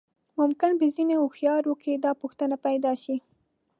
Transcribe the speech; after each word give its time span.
ممکن 0.39 0.71
په 0.79 0.85
ځينې 0.95 1.15
هوښيارو 1.21 1.73
کې 1.81 1.93
دا 2.03 2.11
پوښتنه 2.21 2.55
پيدا 2.65 2.91
شي. 3.03 3.15